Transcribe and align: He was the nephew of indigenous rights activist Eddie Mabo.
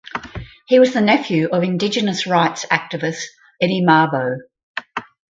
He 0.65 0.79
was 0.79 0.93
the 0.95 1.01
nephew 1.01 1.47
of 1.49 1.61
indigenous 1.61 2.25
rights 2.25 2.65
activist 2.71 3.25
Eddie 3.61 3.85
Mabo. 3.85 4.37